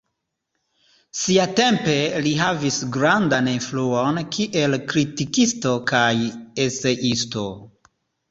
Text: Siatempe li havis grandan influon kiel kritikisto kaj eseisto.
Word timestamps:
Siatempe 1.23 1.97
li 2.27 2.29
havis 2.39 2.79
grandan 2.95 3.49
influon 3.51 4.17
kiel 4.37 4.79
kritikisto 4.93 5.75
kaj 5.93 6.13
eseisto. 6.67 7.47